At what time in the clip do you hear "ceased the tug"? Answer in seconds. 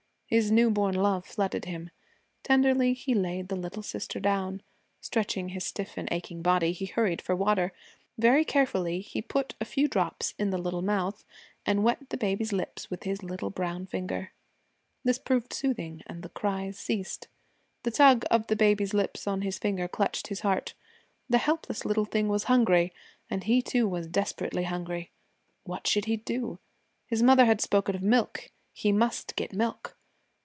16.79-18.23